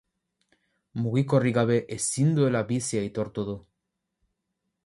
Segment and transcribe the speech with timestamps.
[1.01, 3.59] Mugikorrik gabe ezin duela bizi aitortu du.